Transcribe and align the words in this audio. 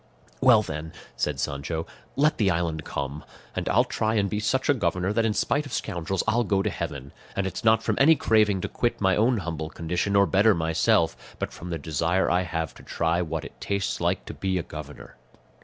"Well 0.41 0.63
then," 0.63 0.93
said 1.15 1.39
Sancho, 1.39 1.85
"let 2.15 2.39
the 2.39 2.49
island 2.49 2.83
come; 2.83 3.23
and 3.55 3.69
I'll 3.69 3.83
try 3.83 4.15
and 4.15 4.31
be 4.31 4.39
such 4.39 4.67
a 4.67 4.73
governor, 4.73 5.13
that 5.13 5.27
in 5.27 5.35
spite 5.35 5.67
of 5.67 5.73
scoundrels 5.73 6.23
I'll 6.27 6.43
go 6.43 6.63
to 6.63 6.71
heaven; 6.71 7.13
and 7.35 7.45
it's 7.45 7.63
not 7.63 7.83
from 7.83 7.97
any 8.01 8.15
craving 8.15 8.61
to 8.61 8.67
quit 8.67 8.99
my 8.99 9.15
own 9.15 9.37
humble 9.37 9.69
condition 9.69 10.15
or 10.15 10.25
better 10.25 10.55
myself, 10.55 11.35
but 11.37 11.53
from 11.53 11.69
the 11.69 11.77
desire 11.77 12.31
I 12.31 12.41
have 12.41 12.73
to 12.73 12.83
try 12.83 13.21
what 13.21 13.45
it 13.45 13.61
tastes 13.61 14.01
like 14.01 14.25
to 14.25 14.33
be 14.33 14.57
a 14.57 14.63
governor." 14.63 15.17